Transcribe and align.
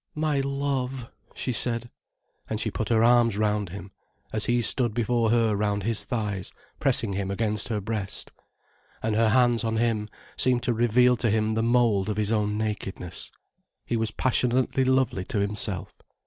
"My 0.15 0.39
love!" 0.39 1.11
she 1.35 1.53
said. 1.53 1.91
And 2.49 2.59
she 2.59 2.71
put 2.71 2.89
her 2.89 3.03
arms 3.03 3.37
round 3.37 3.69
him 3.69 3.91
as 4.33 4.45
he 4.45 4.59
stood 4.63 4.95
before 4.95 5.29
her 5.29 5.55
round 5.55 5.83
his 5.83 6.05
thighs, 6.05 6.51
pressing 6.79 7.13
him 7.13 7.29
against 7.29 7.67
her 7.67 7.79
breast. 7.79 8.31
And 9.03 9.15
her 9.15 9.29
hands 9.29 9.63
on 9.63 9.77
him 9.77 10.09
seemed 10.35 10.63
to 10.63 10.73
reveal 10.73 11.17
to 11.17 11.29
him 11.29 11.51
the 11.51 11.61
mould 11.61 12.09
of 12.09 12.17
his 12.17 12.31
own 12.31 12.57
nakedness, 12.57 13.31
he 13.85 13.95
was 13.95 14.09
passionately 14.09 14.83
lovely 14.83 15.23
to 15.25 15.37
himself. 15.37 15.93